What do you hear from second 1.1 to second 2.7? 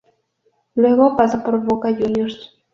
pasó por Boca Juniors.